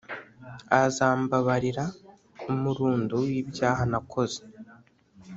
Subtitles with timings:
[0.83, 1.83] azambabarira
[2.51, 4.39] umurundo w’ibyaha nakoze»;